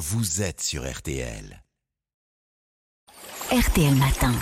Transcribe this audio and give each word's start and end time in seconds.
vous 0.00 0.40
êtes 0.40 0.62
sur 0.62 0.90
RTL. 0.90 1.62
RTL 3.52 3.94
Matin. 3.96 4.32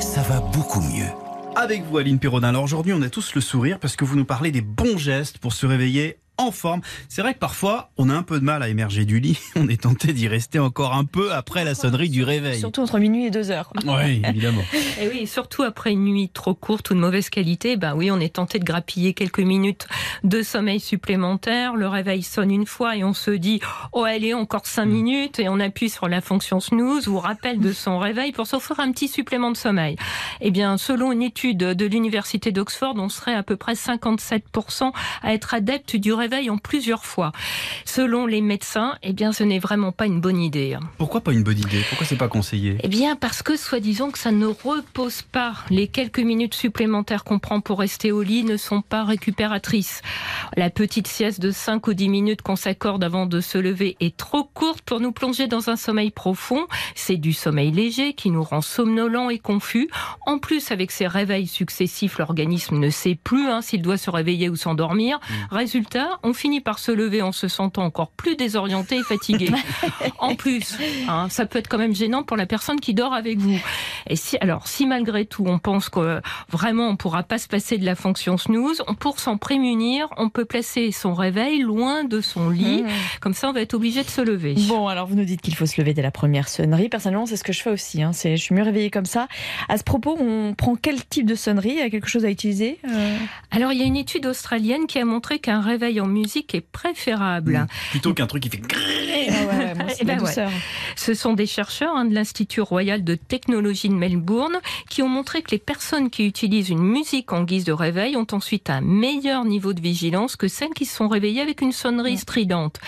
Ça 0.00 0.22
va 0.22 0.38
beaucoup 0.38 0.80
mieux. 0.80 1.08
Avec 1.56 1.82
vous, 1.82 1.98
Aline 1.98 2.20
Perrodin. 2.20 2.50
Alors 2.50 2.62
aujourd'hui, 2.62 2.92
on 2.92 3.02
a 3.02 3.10
tous 3.10 3.34
le 3.34 3.40
sourire 3.40 3.80
parce 3.80 3.96
que 3.96 4.04
vous 4.04 4.14
nous 4.14 4.24
parlez 4.24 4.52
des 4.52 4.60
bons 4.60 4.96
gestes 4.96 5.38
pour 5.38 5.52
se 5.52 5.66
réveiller 5.66 6.21
en 6.38 6.50
forme. 6.50 6.80
C'est 7.08 7.22
vrai 7.22 7.34
que 7.34 7.38
parfois, 7.38 7.90
on 7.98 8.08
a 8.10 8.14
un 8.14 8.22
peu 8.22 8.40
de 8.40 8.44
mal 8.44 8.62
à 8.62 8.68
émerger 8.68 9.04
du 9.04 9.20
lit. 9.20 9.38
On 9.56 9.68
est 9.68 9.82
tenté 9.82 10.12
d'y 10.12 10.28
rester 10.28 10.58
encore 10.58 10.94
un 10.94 11.04
peu 11.04 11.32
après 11.32 11.64
la 11.64 11.74
sonnerie 11.74 12.08
du 12.08 12.24
réveil. 12.24 12.58
Surtout 12.58 12.80
entre 12.82 12.98
minuit 12.98 13.26
et 13.26 13.30
deux 13.30 13.50
heures. 13.50 13.72
Oui, 13.84 14.22
évidemment. 14.26 14.62
Et 15.00 15.08
oui, 15.08 15.26
surtout 15.26 15.62
après 15.62 15.92
une 15.92 16.04
nuit 16.04 16.28
trop 16.32 16.54
courte 16.54 16.90
ou 16.90 16.94
de 16.94 16.98
mauvaise 17.00 17.28
qualité, 17.30 17.76
ben 17.76 17.94
oui, 17.94 18.10
on 18.10 18.18
est 18.20 18.34
tenté 18.34 18.58
de 18.58 18.64
grappiller 18.64 19.12
quelques 19.14 19.40
minutes 19.40 19.86
de 20.24 20.42
sommeil 20.42 20.80
supplémentaire. 20.80 21.74
Le 21.76 21.86
réveil 21.88 22.22
sonne 22.22 22.50
une 22.50 22.66
fois 22.66 22.96
et 22.96 23.04
on 23.04 23.12
se 23.14 23.30
dit, 23.30 23.60
oh 23.92 24.04
allez, 24.04 24.34
encore 24.34 24.66
cinq 24.66 24.86
Mm. 24.86 24.90
minutes 24.90 25.38
et 25.38 25.48
on 25.48 25.60
appuie 25.60 25.90
sur 25.90 26.08
la 26.08 26.20
fonction 26.20 26.58
snooze 26.60 27.06
ou 27.08 27.18
rappel 27.18 27.60
de 27.60 27.72
son 27.72 27.98
réveil 27.98 28.32
pour 28.32 28.46
s'offrir 28.46 28.80
un 28.80 28.90
petit 28.90 29.06
supplément 29.08 29.50
de 29.52 29.56
sommeil. 29.56 29.96
Eh 30.40 30.50
bien, 30.50 30.76
selon 30.78 31.12
une 31.12 31.22
étude 31.22 31.58
de 31.58 31.86
l'université 31.86 32.50
d'Oxford, 32.52 32.94
on 32.96 33.08
serait 33.08 33.34
à 33.34 33.42
peu 33.42 33.56
près 33.56 33.74
57% 33.74 34.92
à 35.22 35.34
être 35.34 35.54
adepte 35.54 35.94
du 35.96 36.12
réveil 36.12 36.21
en 36.48 36.58
plusieurs 36.58 37.04
fois. 37.04 37.32
Selon 37.84 38.26
les 38.26 38.40
médecins, 38.40 38.96
eh 39.02 39.12
bien, 39.12 39.32
ce 39.32 39.42
n'est 39.42 39.58
vraiment 39.58 39.92
pas 39.92 40.06
une 40.06 40.20
bonne 40.20 40.40
idée. 40.40 40.78
Pourquoi 40.98 41.20
pas 41.20 41.32
une 41.32 41.42
bonne 41.42 41.58
idée? 41.58 41.82
Pourquoi 41.88 42.06
c'est 42.06 42.16
pas 42.16 42.28
conseillé? 42.28 42.78
Eh 42.82 42.88
bien, 42.88 43.16
parce 43.16 43.42
que 43.42 43.56
soi-disant 43.56 44.10
que 44.10 44.18
ça 44.18 44.30
ne 44.30 44.46
repose 44.46 45.22
pas. 45.22 45.54
Les 45.68 45.88
quelques 45.88 46.20
minutes 46.20 46.54
supplémentaires 46.54 47.24
qu'on 47.24 47.38
prend 47.38 47.60
pour 47.60 47.80
rester 47.80 48.12
au 48.12 48.22
lit 48.22 48.44
ne 48.44 48.56
sont 48.56 48.82
pas 48.82 49.04
récupératrices. 49.04 50.00
La 50.56 50.70
petite 50.70 51.08
sieste 51.08 51.40
de 51.40 51.50
5 51.50 51.86
ou 51.88 51.94
10 51.94 52.08
minutes 52.08 52.42
qu'on 52.42 52.56
s'accorde 52.56 53.02
avant 53.02 53.26
de 53.26 53.40
se 53.40 53.58
lever 53.58 53.96
est 54.00 54.16
trop 54.16 54.44
courte 54.44 54.82
pour 54.82 55.00
nous 55.00 55.12
plonger 55.12 55.48
dans 55.48 55.70
un 55.70 55.76
sommeil 55.76 56.10
profond. 56.10 56.66
C'est 56.94 57.16
du 57.16 57.32
sommeil 57.32 57.72
léger 57.72 58.14
qui 58.14 58.30
nous 58.30 58.44
rend 58.44 58.60
somnolents 58.60 59.28
et 59.28 59.38
confus. 59.38 59.88
En 60.24 60.38
plus, 60.38 60.70
avec 60.70 60.92
ces 60.92 61.06
réveils 61.06 61.48
successifs, 61.48 62.18
l'organisme 62.18 62.78
ne 62.78 62.90
sait 62.90 63.16
plus 63.16 63.48
hein, 63.48 63.60
s'il 63.60 63.82
doit 63.82 63.96
se 63.96 64.10
réveiller 64.10 64.48
ou 64.48 64.56
s'endormir. 64.56 65.18
Résultat, 65.50 66.11
on 66.22 66.32
finit 66.32 66.60
par 66.60 66.78
se 66.78 66.92
lever 66.92 67.22
en 67.22 67.32
se 67.32 67.48
sentant 67.48 67.84
encore 67.84 68.10
plus 68.10 68.36
désorienté 68.36 68.96
et 68.96 69.02
fatigué. 69.02 69.50
en 70.18 70.34
plus, 70.34 70.78
hein, 71.08 71.28
ça 71.30 71.46
peut 71.46 71.58
être 71.58 71.68
quand 71.68 71.78
même 71.78 71.94
gênant 71.94 72.22
pour 72.22 72.36
la 72.36 72.46
personne 72.46 72.80
qui 72.80 72.94
dort 72.94 73.14
avec 73.14 73.38
vous. 73.38 73.58
Et 74.08 74.16
si, 74.16 74.36
alors, 74.40 74.66
si 74.66 74.86
malgré 74.86 75.24
tout, 75.24 75.44
on 75.46 75.58
pense 75.58 75.88
que 75.88 76.20
vraiment 76.50 76.88
on 76.88 76.96
pourra 76.96 77.22
pas 77.22 77.38
se 77.38 77.48
passer 77.48 77.78
de 77.78 77.84
la 77.84 77.94
fonction 77.94 78.36
snooze, 78.38 78.82
on, 78.88 78.94
pour 78.94 79.20
s'en 79.20 79.36
prémunir, 79.36 80.08
on 80.16 80.28
peut 80.28 80.44
placer 80.44 80.92
son 80.92 81.14
réveil 81.14 81.60
loin 81.60 82.04
de 82.04 82.20
son 82.20 82.50
lit. 82.50 82.84
Comme 83.20 83.34
ça, 83.34 83.48
on 83.48 83.52
va 83.52 83.60
être 83.60 83.74
obligé 83.74 84.02
de 84.02 84.08
se 84.08 84.20
lever. 84.20 84.54
Bon, 84.68 84.88
alors 84.88 85.06
vous 85.06 85.14
nous 85.14 85.24
dites 85.24 85.40
qu'il 85.40 85.54
faut 85.54 85.66
se 85.66 85.80
lever 85.80 85.94
dès 85.94 86.02
la 86.02 86.10
première 86.10 86.48
sonnerie. 86.48 86.88
Personnellement, 86.88 87.26
c'est 87.26 87.36
ce 87.36 87.44
que 87.44 87.52
je 87.52 87.62
fais 87.62 87.70
aussi. 87.70 88.02
Hein. 88.02 88.12
C'est, 88.12 88.36
je 88.36 88.42
suis 88.42 88.54
mieux 88.54 88.62
réveillée 88.62 88.90
comme 88.90 89.06
ça. 89.06 89.28
À 89.68 89.78
ce 89.78 89.84
propos, 89.84 90.16
on 90.18 90.54
prend 90.54 90.76
quel 90.76 91.04
type 91.04 91.26
de 91.26 91.34
sonnerie? 91.34 91.70
Il 91.70 91.78
y 91.78 91.82
a 91.82 91.90
quelque 91.90 92.08
chose 92.08 92.24
à 92.24 92.30
utiliser 92.30 92.78
Euh, 92.88 93.16
Alors, 93.50 93.72
il 93.72 93.78
y 93.78 93.82
a 93.82 93.86
une 93.86 93.96
étude 93.96 94.26
australienne 94.26 94.86
qui 94.86 94.98
a 94.98 95.04
montré 95.04 95.38
qu'un 95.38 95.60
réveil 95.60 96.00
en 96.02 96.06
musique 96.06 96.54
est 96.54 96.60
préférable. 96.60 97.66
Plutôt 97.90 98.12
qu'un 98.14 98.26
truc 98.26 98.42
qui 98.42 98.50
fait. 98.50 98.60
Ah 99.24 99.46
ouais, 99.46 99.74
moi, 99.74 99.86
Eh 100.00 100.04
ben 100.04 100.20
ouais. 100.20 100.48
Ce 101.04 101.14
sont 101.14 101.32
des 101.32 101.46
chercheurs 101.46 101.96
hein, 101.96 102.04
de 102.04 102.14
l'Institut 102.14 102.60
royal 102.60 103.02
de 103.02 103.16
technologie 103.16 103.88
de 103.88 103.94
Melbourne 103.94 104.60
qui 104.88 105.02
ont 105.02 105.08
montré 105.08 105.42
que 105.42 105.50
les 105.50 105.58
personnes 105.58 106.10
qui 106.10 106.24
utilisent 106.24 106.68
une 106.68 106.78
musique 106.78 107.32
en 107.32 107.42
guise 107.42 107.64
de 107.64 107.72
réveil 107.72 108.16
ont 108.16 108.26
ensuite 108.30 108.70
un 108.70 108.80
meilleur 108.80 109.44
niveau 109.44 109.72
de 109.72 109.80
vigilance 109.80 110.36
que 110.36 110.46
celles 110.46 110.74
qui 110.74 110.84
se 110.84 110.94
sont 110.94 111.08
réveillées 111.08 111.40
avec 111.40 111.60
une 111.60 111.72
sonnerie 111.72 112.18
stridente. 112.18 112.78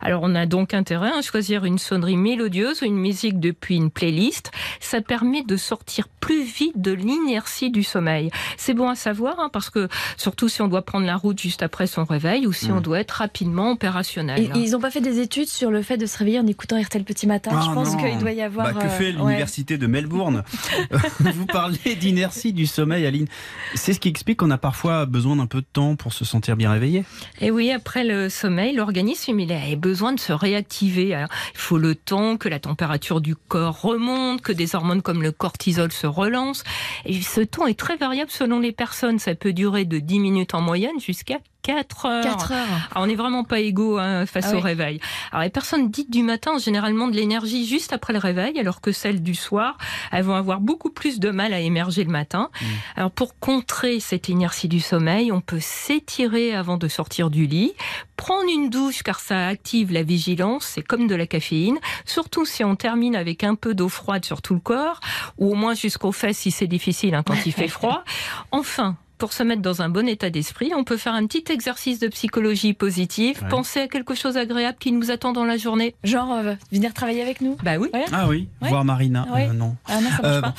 Alors 0.00 0.22
on 0.24 0.34
a 0.34 0.46
donc 0.46 0.72
intérêt 0.72 1.12
à 1.12 1.20
choisir 1.20 1.66
une 1.66 1.76
sonnerie 1.76 2.16
mélodieuse 2.16 2.80
ou 2.80 2.86
une 2.86 2.96
musique 2.96 3.38
depuis 3.38 3.76
une 3.76 3.90
playlist. 3.90 4.50
Ça 4.80 5.02
permet 5.02 5.42
de 5.42 5.58
sortir 5.58 6.08
plus 6.08 6.44
vite 6.44 6.80
de 6.80 6.92
l'inertie 6.92 7.70
du 7.70 7.82
sommeil. 7.82 8.30
C'est 8.56 8.72
bon 8.72 8.88
à 8.88 8.94
savoir 8.94 9.40
hein, 9.40 9.50
parce 9.52 9.68
que 9.68 9.88
surtout 10.16 10.48
si 10.48 10.62
on 10.62 10.68
doit 10.68 10.86
prendre 10.86 11.04
la 11.04 11.16
route 11.16 11.38
juste 11.38 11.62
après 11.62 11.86
son 11.86 12.04
réveil 12.04 12.46
ou 12.46 12.54
si 12.54 12.72
on 12.72 12.80
doit 12.80 13.00
être 13.00 13.12
rapidement 13.12 13.72
opérationnel. 13.72 14.40
Et, 14.40 14.58
ils 14.58 14.70
n'ont 14.70 14.80
pas 14.80 14.90
fait 14.90 15.02
des 15.02 15.20
études 15.20 15.48
sur 15.48 15.70
le 15.70 15.82
fait 15.82 15.98
de 15.98 16.06
se 16.06 16.16
réveiller 16.16 16.40
en 16.40 16.46
écoutant 16.46 16.80
RTL 16.80 17.04
Petit 17.04 17.26
Matin? 17.26 17.57
Ah, 17.58 17.64
je 17.68 17.74
pense 17.74 17.96
qu'il 17.96 18.18
doit 18.18 18.32
y 18.32 18.42
avoir. 18.42 18.72
Bah, 18.72 18.80
que 18.80 18.86
euh, 18.86 18.88
fait 18.88 19.12
ouais. 19.12 19.12
l'université 19.12 19.78
de 19.78 19.86
Melbourne 19.86 20.42
Vous 21.20 21.46
parlez 21.46 21.94
d'inertie 21.94 22.52
du 22.52 22.66
sommeil, 22.66 23.06
Aline. 23.06 23.26
C'est 23.74 23.92
ce 23.92 24.00
qui 24.00 24.08
explique 24.08 24.38
qu'on 24.38 24.50
a 24.50 24.58
parfois 24.58 25.06
besoin 25.06 25.36
d'un 25.36 25.46
peu 25.46 25.60
de 25.60 25.66
temps 25.72 25.96
pour 25.96 26.12
se 26.12 26.24
sentir 26.24 26.56
bien 26.56 26.70
réveillé. 26.70 27.04
Et 27.40 27.50
oui, 27.50 27.70
après 27.70 28.04
le 28.04 28.28
sommeil, 28.28 28.74
l'organisme 28.74 29.38
il 29.40 29.52
a 29.52 29.76
besoin 29.76 30.12
de 30.12 30.20
se 30.20 30.32
réactiver. 30.32 31.14
Alors, 31.14 31.28
il 31.54 31.58
faut 31.58 31.78
le 31.78 31.94
temps 31.94 32.36
que 32.36 32.48
la 32.48 32.58
température 32.58 33.20
du 33.20 33.36
corps 33.36 33.80
remonte, 33.80 34.42
que 34.42 34.52
des 34.52 34.74
hormones 34.74 35.02
comme 35.02 35.22
le 35.22 35.32
cortisol 35.32 35.92
se 35.92 36.06
relancent. 36.06 36.64
Et 37.04 37.20
ce 37.22 37.40
temps 37.40 37.66
est 37.66 37.78
très 37.78 37.96
variable 37.96 38.30
selon 38.30 38.60
les 38.60 38.72
personnes. 38.72 39.18
Ça 39.18 39.34
peut 39.34 39.52
durer 39.52 39.84
de 39.84 39.98
10 39.98 40.20
minutes 40.20 40.54
en 40.54 40.60
moyenne 40.60 41.00
jusqu'à 41.00 41.38
4 41.68 42.06
heures. 42.06 42.24
4 42.24 42.52
heures. 42.52 42.66
Alors, 42.92 43.04
on 43.04 43.06
n'est 43.06 43.14
vraiment 43.14 43.44
pas 43.44 43.60
égaux 43.60 43.98
hein, 43.98 44.24
face 44.24 44.46
Ah 44.48 44.52
au 44.52 44.56
oui. 44.56 44.62
réveil. 44.62 45.00
Alors 45.32 45.42
les 45.42 45.50
personnes 45.50 45.90
dites 45.90 46.10
du 46.10 46.22
matin 46.22 46.52
ont 46.54 46.58
généralement 46.58 47.08
de 47.08 47.14
l'énergie 47.14 47.66
juste 47.66 47.92
après 47.92 48.14
le 48.14 48.18
réveil, 48.18 48.58
alors 48.58 48.80
que 48.80 48.90
celles 48.90 49.22
du 49.22 49.34
soir, 49.34 49.76
elles 50.10 50.24
vont 50.24 50.34
avoir 50.34 50.60
beaucoup 50.60 50.88
plus 50.88 51.20
de 51.20 51.30
mal 51.30 51.52
à 51.52 51.60
émerger 51.60 52.04
le 52.04 52.10
matin. 52.10 52.48
Mmh. 52.60 52.64
Alors 52.96 53.10
pour 53.10 53.38
contrer 53.38 54.00
cette 54.00 54.30
inertie 54.30 54.68
du 54.68 54.80
sommeil, 54.80 55.30
on 55.30 55.42
peut 55.42 55.60
s'étirer 55.60 56.54
avant 56.54 56.78
de 56.78 56.88
sortir 56.88 57.28
du 57.28 57.46
lit, 57.46 57.74
prendre 58.16 58.48
une 58.50 58.70
douche 58.70 59.02
car 59.02 59.20
ça 59.20 59.48
active 59.48 59.92
la 59.92 60.02
vigilance, 60.02 60.64
c'est 60.64 60.82
comme 60.82 61.06
de 61.06 61.14
la 61.14 61.26
caféine, 61.26 61.78
surtout 62.06 62.46
si 62.46 62.64
on 62.64 62.76
termine 62.76 63.14
avec 63.14 63.44
un 63.44 63.56
peu 63.56 63.74
d'eau 63.74 63.90
froide 63.90 64.24
sur 64.24 64.40
tout 64.40 64.54
le 64.54 64.60
corps, 64.60 65.00
ou 65.36 65.52
au 65.52 65.54
moins 65.54 65.74
jusqu'aux 65.74 66.12
fesses 66.12 66.38
si 66.38 66.50
c'est 66.50 66.66
difficile 66.66 67.14
hein, 67.14 67.22
quand 67.22 67.44
il 67.44 67.52
fait 67.52 67.68
froid. 67.78 68.04
Enfin, 68.52 68.96
pour 69.18 69.32
se 69.32 69.42
mettre 69.42 69.60
dans 69.62 69.82
un 69.82 69.88
bon 69.88 70.08
état 70.08 70.30
d'esprit, 70.30 70.72
on 70.74 70.84
peut 70.84 70.96
faire 70.96 71.14
un 71.14 71.26
petit 71.26 71.44
exercice 71.52 71.98
de 71.98 72.08
psychologie 72.08 72.72
positive, 72.72 73.40
Ouais. 73.42 73.48
penser 73.48 73.80
à 73.80 73.88
quelque 73.88 74.14
chose 74.14 74.36
agréable 74.36 74.78
qui 74.80 74.92
nous 74.92 75.10
attend 75.10 75.32
dans 75.32 75.44
la 75.44 75.56
journée. 75.56 75.94
Genre, 76.04 76.32
euh, 76.32 76.54
venir 76.72 76.94
travailler 76.94 77.22
avec 77.22 77.40
nous 77.40 77.56
Bah 77.62 77.76
oui. 77.78 77.88
Ouais. 77.92 78.04
Ah 78.12 78.28
oui, 78.28 78.48
Ouais. 78.62 78.68
voir 78.68 78.84
Marina. 78.84 79.26
Ouais. 79.34 79.48
Euh, 79.48 79.52
non. 79.52 79.76
Ah 79.86 80.00
non, 80.00 80.08
ça 80.10 80.22
marche 80.22 80.24
Euh, 80.24 80.40
pas. 80.40 80.48
bon. 80.48 80.54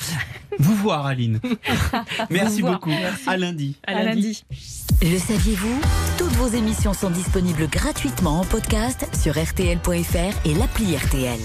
Vous 0.58 0.74
voir, 0.76 1.06
Aline. 1.06 1.40
Merci 2.30 2.60
voir. 2.60 2.74
beaucoup. 2.74 2.90
À 3.26 3.36
lundi. 3.36 3.76
À 3.86 4.02
lundi. 4.04 4.44
Le 5.02 5.18
saviez-vous? 5.18 5.80
Toutes 6.18 6.32
vos 6.32 6.48
émissions 6.48 6.92
sont 6.92 7.10
disponibles 7.10 7.66
gratuitement 7.68 8.40
en 8.40 8.44
podcast 8.44 9.06
sur 9.20 9.34
rtl.fr 9.34 10.46
et 10.46 10.54
l'appli 10.54 10.94
RTL. 10.96 11.40